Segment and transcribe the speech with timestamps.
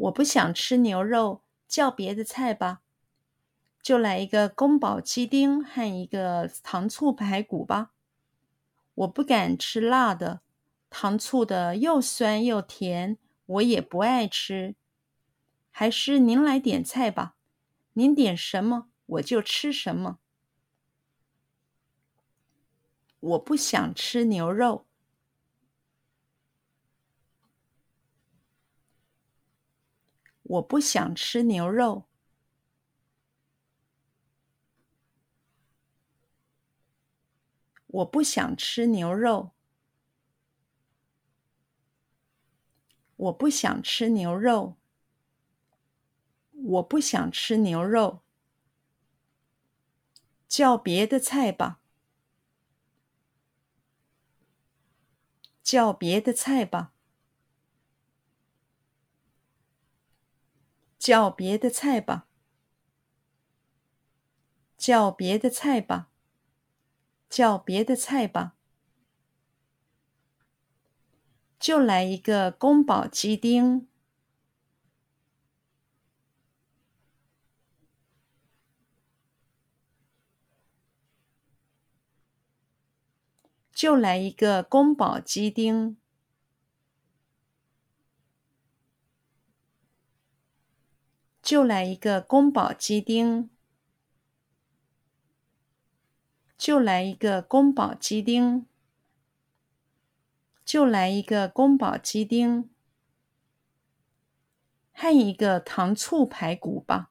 [0.00, 2.80] 我不想吃牛肉，叫别的菜吧。
[3.82, 7.92] 就来一个宫保鸡丁和一个糖醋排骨吧。
[8.94, 10.40] 我不敢吃辣的，
[10.88, 14.74] 糖醋的又酸又甜，我也不爱吃。
[15.70, 17.36] 还是您来点菜吧，
[17.92, 20.18] 您点什么我就吃什么。
[23.20, 24.86] 我不想吃牛肉。
[30.42, 32.04] 我不想吃牛肉。
[37.86, 39.50] 我不想吃牛肉。
[43.16, 44.76] 我不想吃牛肉。
[46.52, 48.20] 我不想吃牛肉。
[50.48, 51.80] 叫别的菜吧。
[55.62, 56.92] 叫别的菜吧。
[61.00, 62.28] 叫别的菜吧。
[64.76, 66.06] 叫别的菜吧。
[67.30, 68.56] 叫别的菜吧，
[71.60, 73.86] 就来一个宫保鸡丁。
[83.72, 85.96] 就来一个宫保鸡丁。
[91.50, 93.50] 就来一个宫保鸡丁。
[96.56, 98.66] 就来一个宫保鸡丁，
[100.64, 102.70] 就来一个宫保鸡丁，
[104.92, 107.10] 和一个糖醋排骨吧，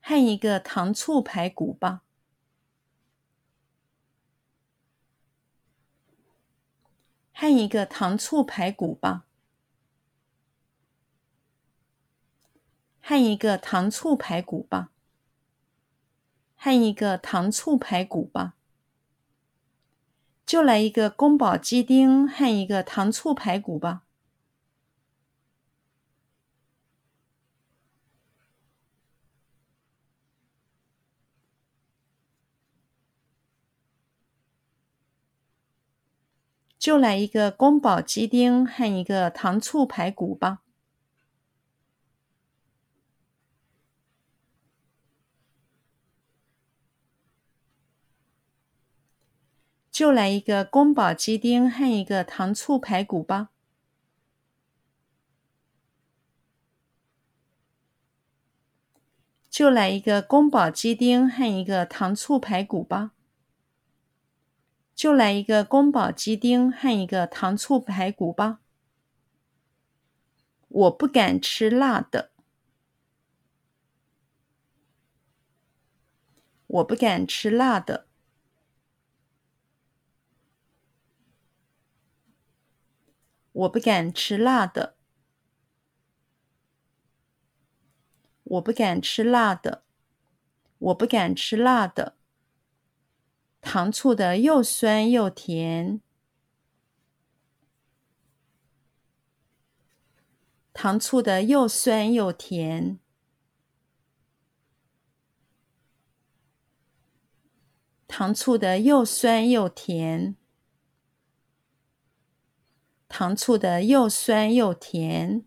[0.00, 2.04] 和一个糖醋排骨吧，
[7.42, 9.24] 和一个糖醋排骨吧。
[13.00, 14.92] 和一个糖醋排骨吧，
[16.54, 18.54] 和一个糖醋排骨吧，
[20.46, 24.04] 就来一个宫保鸡丁和一个糖醋排骨吧，
[36.82, 40.62] 就来一个宫保鸡丁和一个糖醋排骨吧。
[49.92, 53.50] 就来一个宫保鸡丁和一个糖醋排骨吧。
[59.48, 63.12] 就来一个宫保鸡丁和一个糖醋排骨吧。
[65.02, 68.60] 就来一个宫保鸡丁和一个糖醋排骨吧。
[70.68, 72.30] 我不敢吃辣的。
[76.68, 78.06] 我不敢吃辣的。
[83.50, 84.94] 我不敢吃辣的。
[88.44, 89.82] 我不敢吃辣的。
[90.78, 92.21] 我不敢吃辣的。
[93.62, 96.02] 糖醋的又酸又甜。
[100.74, 102.98] 糖醋的又酸又甜。
[108.06, 110.36] 糖醋的又酸又甜。
[113.08, 115.44] 糖醋的又酸又甜，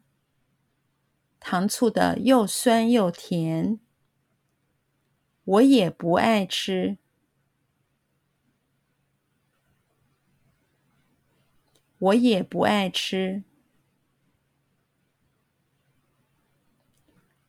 [1.40, 3.80] 糖醋的又酸又甜，
[5.44, 7.00] 我也不爱吃，
[11.98, 13.44] 我也不爱吃，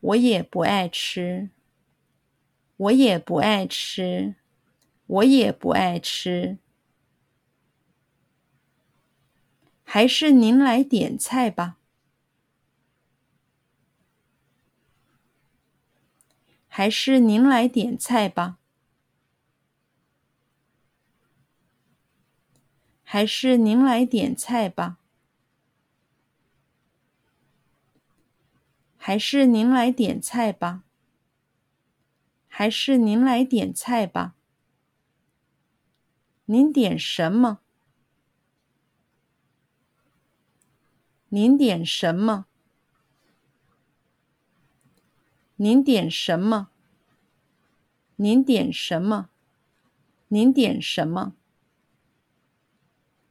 [0.00, 1.50] 我也不爱吃，
[2.76, 4.36] 我也不爱吃，
[5.06, 6.58] 我也不爱吃。
[9.82, 11.78] 还是您来点菜吧。
[16.68, 18.58] 还是您来点菜吧。
[23.16, 24.98] 还是您来点菜吧。
[28.98, 30.84] 还是您来点菜吧。
[32.46, 34.34] 还是您来点菜吧。
[36.44, 37.60] 您点什么？
[41.30, 42.44] 您点什么？
[45.56, 46.68] 您点什么？
[48.16, 49.30] 您点什么？
[50.28, 51.34] 您点什么？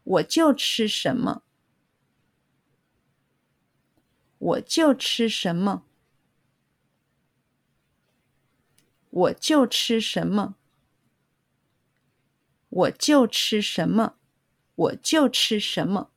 [0.05, 1.41] 我就吃什么。
[4.37, 5.83] 我就吃什么。
[9.09, 10.55] 我就吃什么。
[12.69, 14.17] 我就吃什么。
[14.75, 16.11] 我就吃什么。